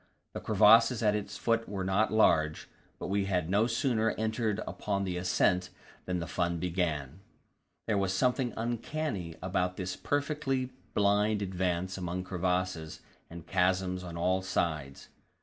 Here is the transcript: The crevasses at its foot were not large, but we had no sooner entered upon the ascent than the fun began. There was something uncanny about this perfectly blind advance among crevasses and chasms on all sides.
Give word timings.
The 0.33 0.39
crevasses 0.39 1.03
at 1.03 1.13
its 1.13 1.37
foot 1.37 1.69
were 1.69 1.83
not 1.83 2.11
large, 2.11 2.67
but 2.97 3.05
we 3.05 3.25
had 3.25 3.51
no 3.51 3.67
sooner 3.67 4.15
entered 4.17 4.59
upon 4.65 5.03
the 5.03 5.15
ascent 5.15 5.69
than 6.05 6.17
the 6.17 6.25
fun 6.25 6.57
began. 6.57 7.19
There 7.85 7.99
was 7.99 8.11
something 8.11 8.51
uncanny 8.57 9.35
about 9.43 9.77
this 9.77 9.95
perfectly 9.95 10.71
blind 10.95 11.43
advance 11.43 11.99
among 11.99 12.23
crevasses 12.23 13.01
and 13.29 13.45
chasms 13.45 14.03
on 14.03 14.17
all 14.17 14.41
sides. 14.41 15.09